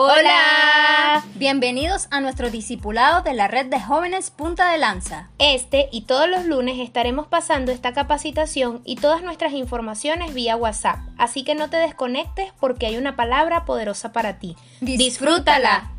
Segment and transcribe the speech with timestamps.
[0.00, 1.24] Hola.
[1.34, 5.28] Bienvenidos a nuestro discipulado de la red de jóvenes Punta de Lanza.
[5.40, 11.00] Este y todos los lunes estaremos pasando esta capacitación y todas nuestras informaciones vía WhatsApp,
[11.18, 14.54] así que no te desconectes porque hay una palabra poderosa para ti.
[14.80, 15.90] Disfrútala.